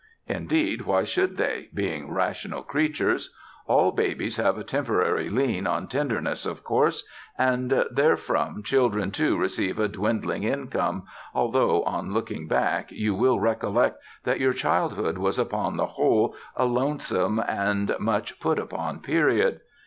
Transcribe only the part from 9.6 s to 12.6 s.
a dwindling income, although on looking